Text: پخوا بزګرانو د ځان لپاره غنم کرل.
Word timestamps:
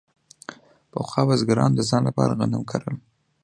پخوا 0.91 1.21
بزګرانو 1.27 1.77
د 1.77 1.81
ځان 1.89 2.01
لپاره 2.09 2.37
غنم 2.39 2.63
کرل. 2.71 2.95